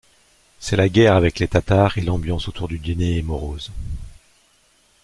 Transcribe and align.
C'est 0.59 0.77
la 0.77 0.89
guerre 0.89 1.15
avec 1.15 1.37
les 1.37 1.47
Tatars 1.47 1.99
et 1.99 2.01
l'ambiance 2.01 2.47
autour 2.47 2.67
du 2.67 2.79
dîner 2.79 3.19
est 3.19 3.21
morose. 3.21 3.71